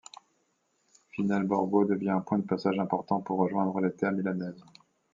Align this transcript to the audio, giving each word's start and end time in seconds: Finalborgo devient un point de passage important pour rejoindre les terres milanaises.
Finalborgo 1.11 1.85
devient 1.85 2.09
un 2.09 2.21
point 2.21 2.39
de 2.39 2.47
passage 2.47 2.79
important 2.79 3.21
pour 3.21 3.37
rejoindre 3.37 3.79
les 3.81 3.93
terres 3.93 4.13
milanaises. 4.13 4.65